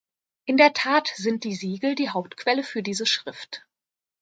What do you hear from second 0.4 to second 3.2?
In der Tat sind die Siegel die Hauptquelle für diese